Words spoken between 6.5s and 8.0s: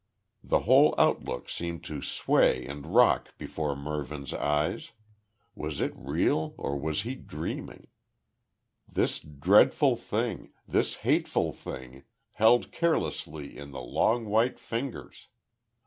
or was he dreaming?